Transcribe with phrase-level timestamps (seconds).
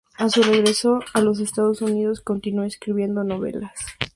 [0.17, 3.77] A su regreso a los Estados Unidos continuó escribiendo novelas.